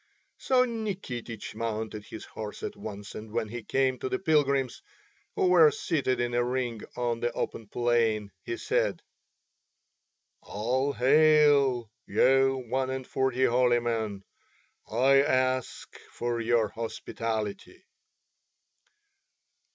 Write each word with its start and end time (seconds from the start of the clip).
So 0.39 0.65
Nikitich 0.65 1.53
mounted 1.53 2.05
his 2.07 2.25
horse 2.25 2.63
at 2.63 2.75
once, 2.75 3.13
and 3.13 3.29
when 3.31 3.49
he 3.49 3.61
came 3.61 3.99
to 3.99 4.09
the 4.09 4.17
pilgrims, 4.17 4.81
who 5.35 5.45
were 5.49 5.69
seated 5.69 6.19
in 6.19 6.33
a 6.33 6.43
ring 6.43 6.81
on 6.97 7.19
the 7.19 7.31
open 7.33 7.67
plain, 7.67 8.31
he 8.43 8.57
said: 8.57 9.03
"All 10.41 10.91
hail, 10.93 11.91
ye 12.07 12.47
one 12.47 12.89
and 12.89 13.05
forty 13.05 13.45
holy 13.45 13.77
men. 13.77 14.23
I 14.89 15.21
ask 15.21 15.95
for 16.09 16.39
your 16.41 16.69
hospitality." 16.69 17.83